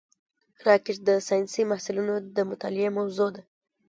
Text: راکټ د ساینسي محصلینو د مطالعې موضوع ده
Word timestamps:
راکټ 0.67 0.97
د 1.07 1.09
ساینسي 1.27 1.63
محصلینو 1.71 2.15
د 2.35 2.37
مطالعې 2.49 2.89
موضوع 2.97 3.29
ده 3.35 3.41